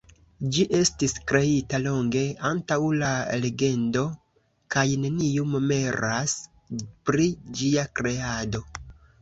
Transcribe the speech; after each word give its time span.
Ĝi 0.53 0.63
estis 0.75 1.11
kreita 1.31 1.79
longe 1.81 2.23
antaŭ 2.51 2.77
la 3.03 3.11
legendo 3.43 4.05
kaj 4.77 4.87
neniu 5.05 5.47
memoras 5.53 6.35
pri 7.11 7.31
ĝia 7.61 7.89
kreado. 8.01 8.69